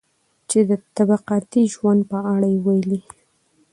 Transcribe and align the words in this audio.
چې 0.49 0.59
د 0.69 0.71
طبقاتي 0.97 1.63
ژوند 1.73 2.01
په 2.11 2.17
اړه 2.33 2.47
يې 2.53 2.59
وويلي. 2.63 2.99